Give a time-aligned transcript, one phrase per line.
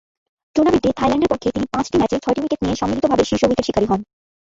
[0.55, 3.99] টুর্নামেন্টে থাইল্যান্ডের পক্ষে তিনি পাঁচটি ম্যাচে ছয়টি উইকেট নিয়ে সম্মিলিতভাবে শীর্ষ উইকেট শিকারী হন।